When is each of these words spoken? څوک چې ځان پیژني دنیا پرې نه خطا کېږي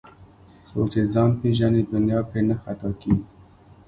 څوک 0.67 0.85
چې 0.93 1.01
ځان 1.13 1.29
پیژني 1.41 1.81
دنیا 1.93 2.19
پرې 2.29 2.41
نه 2.49 2.55
خطا 2.61 2.89
کېږي 3.01 3.23